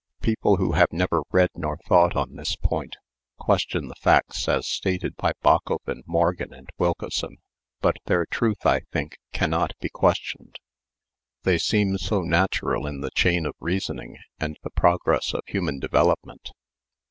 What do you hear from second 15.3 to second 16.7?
of human development.